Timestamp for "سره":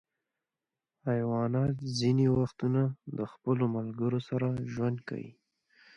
4.29-4.47